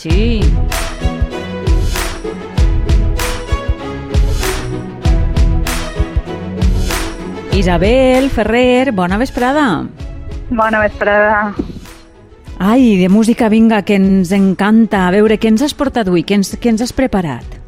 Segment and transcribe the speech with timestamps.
[0.00, 0.40] Sí.
[7.52, 9.84] Isabel Ferrer, bona vesprada.
[10.48, 11.54] Bona vesprada.
[12.58, 15.02] Ai, de música, vinga, que ens encanta.
[15.06, 16.24] A veure, què ens has portat avui?
[16.24, 17.58] Què ens, què ens has preparat?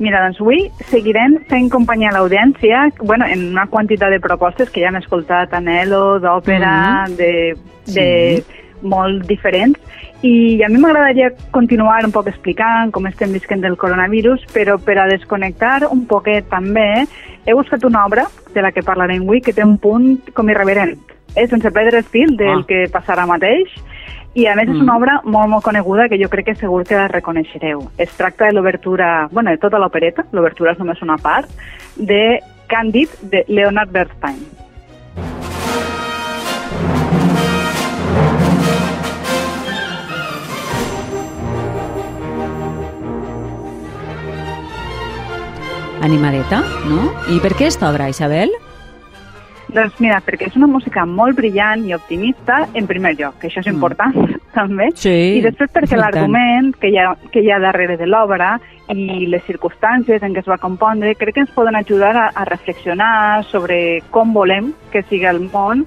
[0.00, 4.80] Mira, doncs avui seguirem fent companyia a l'audiència bueno, en una quantitat de propostes que
[4.80, 7.16] ja hem escoltat a Nelo, d'òpera, mm -hmm.
[7.20, 7.32] de,
[7.92, 8.08] de
[8.40, 8.60] sí.
[8.82, 9.78] Molt diferents,
[10.22, 14.98] i a mi m'agradaria continuar un poc explicant com estem visquent del coronavirus, però per
[14.98, 17.06] a desconnectar un poquet també
[17.46, 20.98] he buscat una obra de la que parlarem avui que té un punt com irreverent.
[21.36, 22.66] És sense perdre el fil del ah.
[22.68, 23.70] que passarà mateix,
[24.34, 24.76] i a més mm.
[24.76, 27.88] és una obra molt, molt coneguda que jo crec que segur que la reconeixereu.
[27.98, 31.50] Es tracta de l'obertura, bueno, de tota l'opereta, l'obertura és només una part,
[31.96, 32.40] de
[32.70, 34.38] Càndid de Leonard Bernstein.
[46.00, 47.10] Animadeta, no?
[47.28, 48.52] I per què aquesta obra, Isabel?
[49.70, 53.60] Doncs mira, perquè és una música molt brillant i optimista, en primer lloc, que això
[53.62, 53.76] és mm.
[53.76, 54.40] important mm.
[54.56, 58.56] també, sí, i després perquè l'argument que, hi ha, que hi ha darrere de l'obra
[58.90, 62.46] i les circumstàncies en què es va compondre crec que ens poden ajudar a, a
[62.48, 65.84] reflexionar sobre com volem que sigui el món,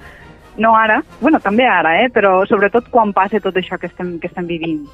[0.56, 4.30] no ara, bueno, també ara, eh, però sobretot quan passe tot això que estem, que
[4.32, 4.86] estem vivint.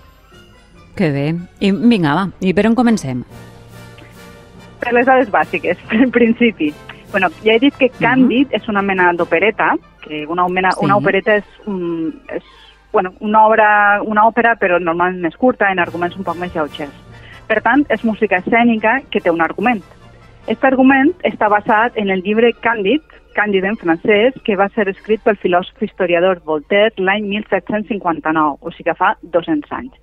[0.97, 1.27] Que bé.
[1.61, 3.21] I vinga, va, i per on comencem?
[4.79, 6.73] Per les dades bàsiques, en principi.
[7.11, 8.57] Bueno, ja he dit que Càndid uh -huh.
[8.57, 10.85] és una mena d'opereta, que una, mena, sí.
[10.85, 12.43] una opereta és, un, és
[12.91, 16.93] bueno, una, obra, una òpera però normalment més curta, en arguments un poc més lleugers.
[17.47, 19.81] Per tant, és música escènica que té un argument.
[20.43, 23.01] Aquest argument està basat en el llibre Càndid,
[23.35, 28.83] Càndid en francès, que va ser escrit pel filòsof historiador Voltaire l'any 1759, o sigui
[28.83, 29.93] que fa 200 anys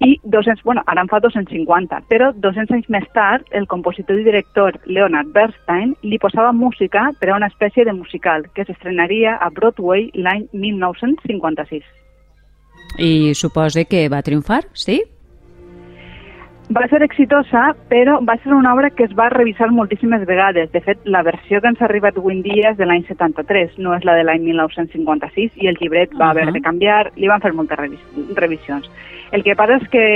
[0.00, 4.24] i 200, bueno, ara en fa 250, però 200 anys més tard, el compositor i
[4.24, 9.50] director Leonard Bernstein li posava música per a una espècie de musical que s'estrenaria a
[9.52, 11.84] Broadway l'any 1956.
[12.98, 15.02] I suposa que va triomfar, sí?
[16.70, 20.70] Va ser exitosa, però va ser una obra que es va revisar moltíssimes vegades.
[20.70, 23.74] De fet, la versió que ens ha arribat avui en dia és de l'any 73,
[23.82, 26.30] no és la de l'any 1956, i el llibret va uh -huh.
[26.30, 28.00] haver de canviar, li van fer moltes revis
[28.36, 28.88] revisions.
[29.32, 30.06] El que passa és que,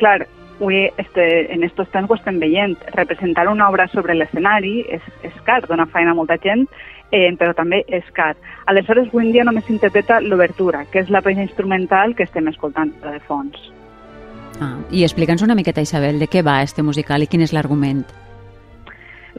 [0.00, 0.24] clar,
[0.58, 2.76] avui este, en aquests temps ho estem veient.
[2.94, 6.66] Representar una obra sobre l'escenari és, és car, dona feina a molta gent,
[7.10, 8.34] eh, però també és car.
[8.66, 12.92] Aleshores, avui en dia només s'interpreta l'obertura, que és la peça instrumental que estem escoltant
[13.02, 13.70] de fons.
[14.62, 18.04] Ah, I explica'ns una miqueta, Isabel, de què va este musical i quin és l'argument?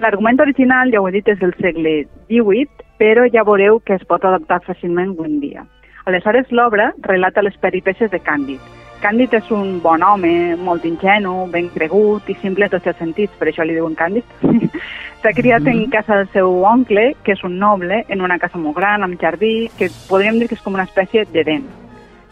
[0.03, 2.67] L'argument original, ja ho he dit, és del segle XVIII,
[2.99, 5.67] però ja veureu que es pot adaptar fàcilment avui en dia.
[6.05, 8.59] Aleshores, l'obra relata les peripècies de Càndid.
[9.01, 13.33] Càndid és un bon home, molt ingenu, ben cregut i simple en tots els sentits,
[13.39, 14.23] per això li diuen Càndid.
[15.21, 15.71] S'ha criat mm -hmm.
[15.71, 15.91] en mm-hmm.
[15.91, 19.69] casa del seu oncle, que és un noble, en una casa molt gran, amb jardí,
[19.77, 21.85] que podríem dir que és com una espècie d'Eden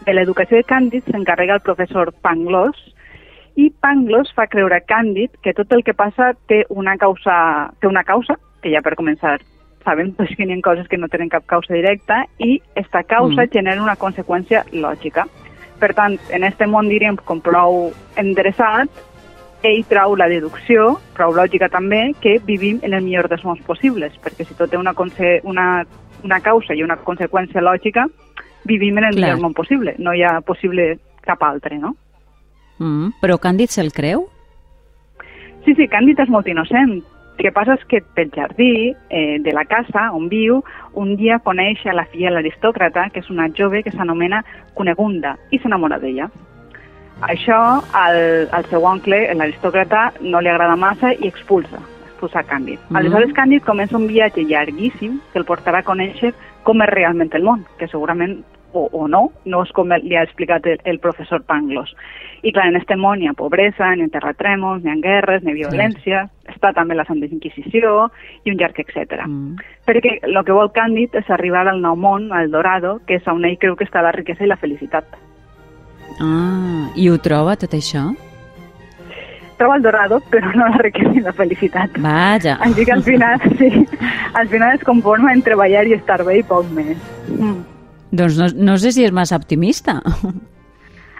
[0.04, 2.80] de l'educació de Càndid s'encarrega el professor Pangloss
[3.56, 7.88] i Pangloss fa creure a Càndid que tot el que passa té una causa, té
[7.88, 9.38] una causa que ja per començar
[9.84, 13.44] sabem pues, que hi ha coses que no tenen cap causa directa i aquesta causa
[13.44, 13.52] mm.
[13.52, 15.26] genera una conseqüència lògica.
[15.80, 17.90] Per tant, en aquest món diríem com prou
[18.20, 18.88] endreçat,
[19.64, 24.14] ell trau la deducció, prou lògica també, que vivim en el millor dels mons possibles,
[24.22, 24.94] perquè si tot té una,
[25.42, 25.66] una,
[26.22, 28.06] una causa i una conseqüència lògica,
[28.64, 29.30] vivim en el Clar.
[29.30, 29.96] millor món possible.
[29.98, 31.94] No hi ha possible cap altre, no?
[32.78, 34.28] Mm, però Càndid se'l creu?
[35.64, 37.00] Sí, sí, Càndid és molt innocent.
[37.36, 40.62] El que passa és que pel jardí eh, de la casa on viu,
[40.94, 45.34] un dia coneix a la filla de l'aristòcrata, que és una jove que s'anomena Cunegunda,
[45.50, 46.30] i s'enamora d'ella.
[47.22, 47.58] Això
[47.94, 52.78] al, al seu oncle, l'aristòcrata, no li agrada massa i expulsa, expulsa Càndid.
[52.78, 52.98] Mm -hmm.
[52.98, 57.42] Aleshores Càndid comença un viatge llarguíssim que el portarà a conèixer com és realment el
[57.42, 61.42] món, que segurament o, o no, no és com li ha explicat el, el professor
[61.42, 61.94] Pangloss.
[62.42, 65.52] I clar, en este món hi ha pobresa, ni ha terratrèmols, ni ha guerres, ni
[65.52, 66.43] ha violència, sí.
[66.64, 68.08] Està també la Santa Inquisició
[68.44, 69.26] i un llarg etc.
[69.26, 69.56] Mm.
[69.84, 73.44] Perquè el que vol Càndid és arribar al nou món, al Dorado, que és on
[73.44, 75.04] ell creu que està la riquesa i la felicitat.
[76.20, 78.12] Ah, i ho troba tot això?
[79.54, 81.94] troba el dorado, però no la riquesa i la felicitat.
[82.02, 82.56] Vaja.
[82.66, 83.68] Així que al final, sí,
[84.34, 86.98] al final es conforma en treballar i estar bé i poc més.
[87.30, 87.60] Mm.
[88.18, 90.00] Doncs no, no sé si és massa optimista.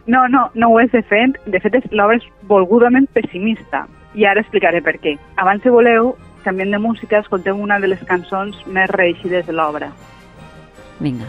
[0.06, 1.38] No, no, no ho és de fet.
[1.46, 3.86] De fet, l'obra és volgudament pessimista.
[4.14, 5.16] I ara explicaré per què.
[5.42, 6.14] Abans, si voleu,
[6.44, 9.90] també de música, escolteu una de les cançons més reeixides de l'obra.
[11.00, 11.26] Vinga.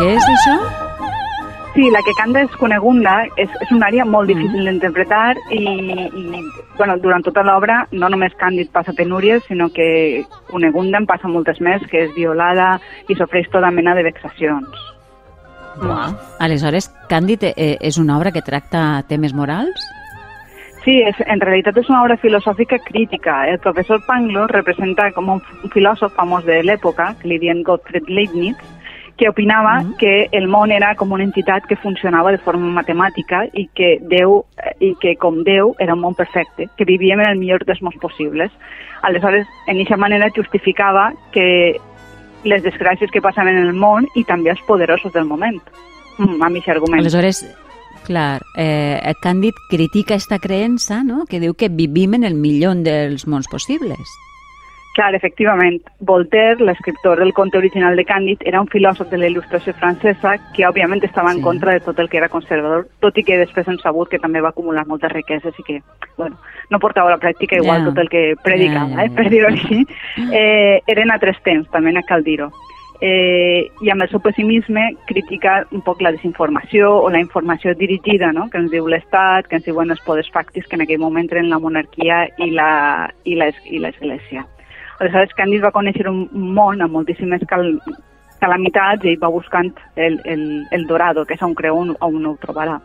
[0.00, 0.89] Què és això?
[1.74, 6.24] Sí, la que canta és Cunegunda, és, és una àrea molt difícil d'interpretar i, i
[6.76, 11.60] bueno, durant tota l'obra no només Càndid passa penúries, sinó que Cunegunda en passa moltes
[11.62, 12.72] més, que és violada
[13.06, 14.82] i sofreix tota mena de vexacions.
[15.78, 16.18] Uau.
[16.42, 19.86] Aleshores, Càndid eh, és una obra que tracta temes morals?
[20.82, 23.44] Sí, és, en realitat és una obra filosòfica crítica.
[23.46, 25.40] El professor Pangloss representa com un
[25.74, 28.58] filòsof famós de l'època, que li diuen Gottfried Leibniz,
[29.20, 29.96] que opinava mm -hmm.
[29.98, 34.46] que el món era com una entitat que funcionava de forma matemàtica i que Déu
[34.80, 37.98] i que com Déu era un món perfecte, que vivíem en el millor dels mons
[38.00, 38.50] possibles.
[39.02, 41.76] Aleshores, en aquesta manera justificava que
[42.44, 45.60] les desgràcies que passaven en el món i també els poderosos del moment,
[46.18, 47.00] mm, amb aquest argument.
[47.00, 47.44] Aleshores,
[48.06, 53.26] clar, eh, Càndid critica aquesta creença, no?, que diu que vivim en el millor dels
[53.26, 54.00] mons possibles.
[54.94, 55.82] Clar, efectivament.
[56.00, 60.66] Voltaire, l'escriptor del conte original de Càndid, era un filòsof de la il·lustració francesa que,
[60.66, 61.44] òbviament, estava en sí.
[61.44, 64.42] contra de tot el que era conservador, tot i que després hem sabut que també
[64.42, 65.78] va acumular moltes riqueses i que,
[66.16, 66.40] bueno,
[66.70, 67.90] no portava a la pràctica igual yeah.
[67.90, 69.12] tot el que predicava, yeah, yeah, yeah.
[69.12, 69.86] eh, per dir-ho així.
[70.40, 72.50] Eh, eren altres temps, també cal dir-ho
[73.00, 78.32] eh, i amb el seu pessimisme critica un poc la desinformació o la informació dirigida
[78.32, 78.48] no?
[78.50, 81.50] que ens diu l'Estat, que ens diuen els poders fàctics que en aquell moment eren
[81.50, 84.44] la monarquia i l'Església.
[85.00, 87.72] Aleshores, Càndid va conèixer un món amb moltíssimes cal
[88.40, 90.42] calamitats i va buscant el, el,
[90.72, 92.78] el dorado, que és on creu on, on ho trobarà.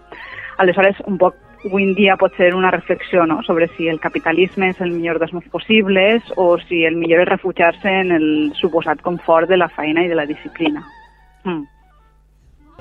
[0.60, 1.36] Aleshores, un poc
[1.66, 3.42] avui en dia pot ser una reflexió no?
[3.44, 7.32] sobre si el capitalisme és el millor dels mons possibles o si el millor és
[7.32, 8.28] refugiar-se en el
[8.60, 10.86] suposat confort de la feina i de la disciplina.
[11.44, 11.66] Mm.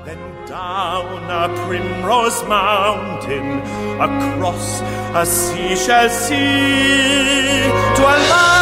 [0.05, 3.63] Then down a primrose mountain,
[3.99, 4.83] across
[5.15, 7.63] a sea shall see,
[7.97, 8.54] to a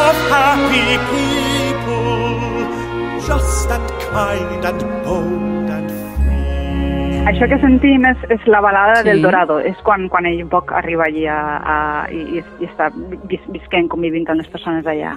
[0.00, 2.16] of happy people,
[3.28, 5.92] just and kind and bold and
[7.22, 9.06] això que sentim és, és la balada sí.
[9.06, 11.76] del Dorado, és quan, quan ell un poc arriba allí a, a,
[12.10, 12.88] i, i està
[13.30, 15.14] vis, visquent, convivint amb les persones allà.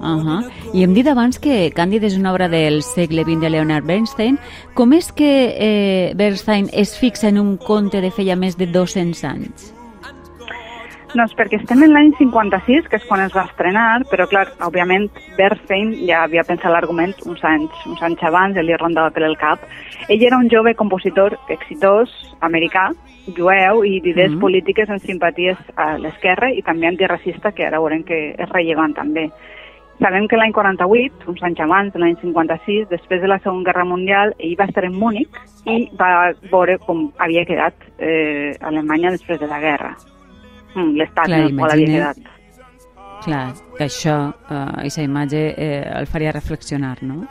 [0.00, 0.40] Uh -huh.
[0.72, 4.38] I hem dit abans que Càndid és una obra del segle XX de Leonard Bernstein.
[4.74, 9.24] Com és que eh, Bernstein es fixa en un conte de feia més de 200
[9.24, 9.74] anys?
[11.10, 15.08] Doncs perquè estem en l'any 56, que és quan es va estrenar, però clar, òbviament
[15.34, 19.64] Bernstein ja havia pensat l'argument uns anys, uns anys abans, li rondava per el cap.
[20.06, 22.12] Ell era un jove compositor exitós,
[22.46, 22.92] americà,
[23.34, 24.40] jueu i d'idees mm -hmm.
[24.40, 29.30] polítiques en simpaties a l'esquerra i també antiracista, que ara veurem que és rellevant també.
[29.98, 34.32] Sabem que l'any 48, uns anys abans, l'any 56, després de la Segona Guerra Mundial,
[34.38, 35.34] ell va estar en Múnich
[35.66, 39.96] i va veure com havia quedat eh, Alemanya després de la guerra
[40.74, 42.30] l'estat en el qual havia quedat.
[43.24, 43.44] Clar,
[43.76, 44.16] que això,
[44.48, 47.26] eh, aquesta imatge eh, el faria reflexionar, no?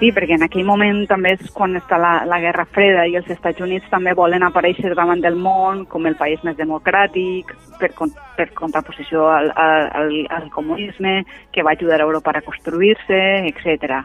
[0.00, 3.28] Sí, perquè en aquell moment també és quan està la, la Guerra Freda i els
[3.28, 7.90] Estats Units també volen aparèixer davant del món com el país més democràtic, per,
[8.38, 11.18] per contraposició al, al, al comunisme,
[11.52, 13.20] que va ajudar a Europa a construir-se,
[13.52, 14.00] etc.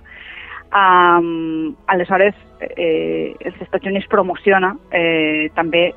[0.76, 5.92] Um, aleshores, eh, els Estats Units promociona eh, també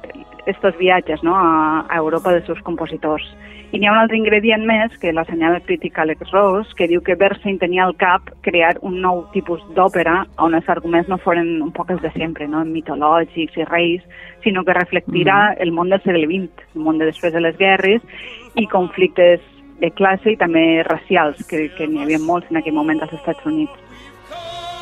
[0.46, 3.24] estos viatges no, a, a Europa dels seus compositors.
[3.68, 7.02] I n'hi ha un altre ingredient més, que l'assenyala el crític Alex Ross, que diu
[7.04, 11.58] que Bernstein tenia al cap crear un nou tipus d'òpera on els arguments no foren
[11.60, 12.64] un poc els de sempre, no?
[12.64, 14.06] mitològics i reis,
[14.46, 15.60] sinó que reflectirà mm.
[15.66, 18.24] el món del segle XX, el món de després de les guerres
[18.56, 19.44] i conflictes
[19.82, 23.44] de classe i també racials, que, que n'hi havia molts en aquell moment als Estats
[23.46, 23.87] Units.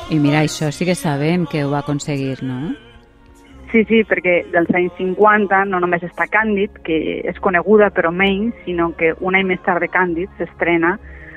[0.06, 2.76] I mira, això sí que sabem que ho va aconseguir, no?
[3.72, 8.54] Sí, sí, perquè dels anys 50 no només està Càndid, que és coneguda però menys,
[8.64, 10.94] sinó que un any més tard de Càndid s'estrena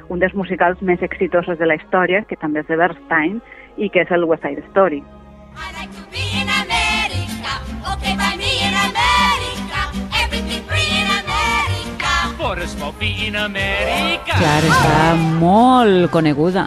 [0.10, 3.40] un dels musicals més exitosos de la història, que també és de Bernstein,
[3.78, 5.02] i que és el West Side Story.
[12.50, 14.34] America, for a smoky in America.
[14.40, 16.66] Clar, està molt coneguda.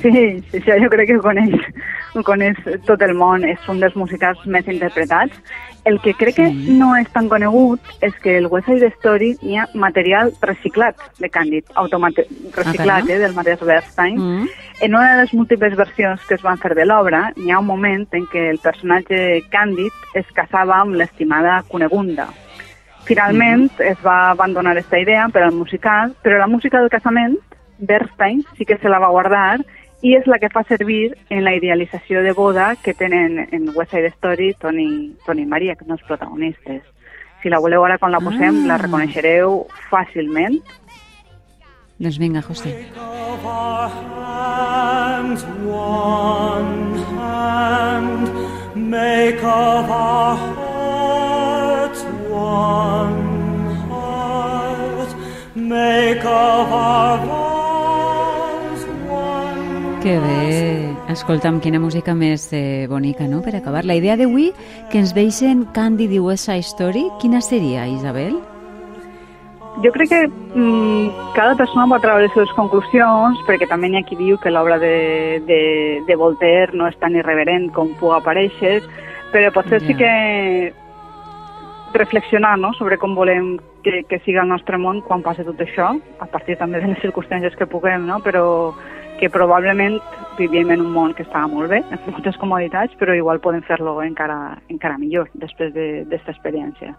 [0.00, 0.12] Sí,
[0.50, 1.56] sí, sí, jo crec que ho coneix
[2.14, 5.36] ho coneix tot el món, és un dels musicals més interpretats.
[5.88, 6.42] El que crec sí.
[6.42, 10.98] que no és tan conegut és que el West Side Story hi ha material reciclat
[11.20, 11.70] de Càndid,
[12.56, 14.18] reciclat ah, eh, del Mateix Bernstein.
[14.18, 14.50] Mm.
[14.80, 17.68] En una de les múltiples versions que es van fer de l'obra, hi ha un
[17.68, 22.28] moment en què el personatge Càndid es casava amb l'estimada Cunegunda.
[23.10, 23.88] Finalment mm.
[23.90, 27.36] es va abandonar aquesta idea per al musical, però la música del casament,
[27.78, 29.58] Bernstein sí que se la va guardar
[30.06, 33.92] i és la que fa servir en la idealització de boda que tenen en West
[33.92, 36.82] Side Story Toni, Toni i Maria, que són els protagonistes.
[37.42, 38.68] Si la voleu ara quan la posem, ah.
[38.72, 40.60] la reconeixereu fàcilment.
[42.00, 42.76] Doncs vinga, José.
[60.10, 60.94] Que bé.
[61.12, 63.84] Escolta'm, quina música més eh, bonica, no?, per acabar.
[63.86, 64.48] La idea d'avui,
[64.90, 68.34] que ens deixen Candid i West Side Story, quina seria, Isabel?
[69.84, 74.08] Jo crec que mm, cada persona pot treure les seves conclusions, perquè també n'hi ha
[74.08, 75.62] qui diu que l'obra de, de,
[76.08, 78.80] de Voltaire no és tan irreverent com pugui aparèixer,
[79.30, 79.86] però potser Ja.
[79.86, 80.74] sí que
[81.94, 82.74] reflexionar no?
[82.74, 86.58] sobre com volem que, que siga el nostre món quan passi tot això, a partir
[86.58, 88.18] també de les circumstàncies que puguem, no?
[88.18, 88.74] però
[89.20, 90.00] que probablement
[90.38, 93.98] vivim en un món que està molt bé, amb moltes comoditats, però igual podem fer-lo
[94.02, 96.96] encara, encara millor després d'aquesta experiència.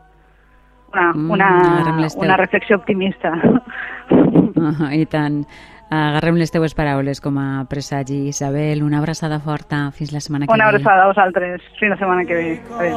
[0.93, 3.31] Una, Mm, una, una reflexió optimista.
[4.11, 5.45] Uh, I tant.
[5.91, 8.83] Agarrem les teues paraules com a presagi, Isabel.
[8.83, 9.91] Una abraçada forta.
[9.91, 10.77] Fins la setmana que Una ve.
[10.77, 11.61] abraçada a vosaltres.
[11.79, 12.61] Fins la setmana que ve.
[12.77, 12.95] Adéu.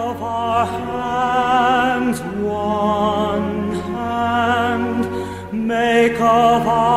[6.20, 6.93] of our